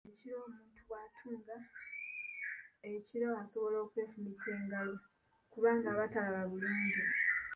[0.09, 1.55] Ekiro omuntu bw'atunga
[2.93, 4.95] ekiro asobola okwefumita engalo
[5.51, 7.03] kubanga aba talaba bulungi.